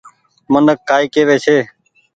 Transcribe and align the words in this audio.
منک 0.51 0.77
ڪآئي 0.89 1.05
ڪيوي 1.13 1.37
ڇي۔ 1.45 1.57